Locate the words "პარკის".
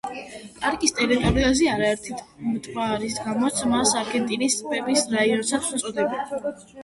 0.61-0.93